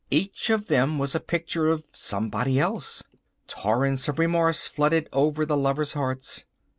[0.09, 3.03] Each of them was a picture of somebody else.
[3.45, 6.43] Torrents of remorse flooded over the lovers' hearts.